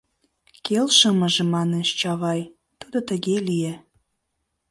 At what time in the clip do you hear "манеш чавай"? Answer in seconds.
1.53-2.41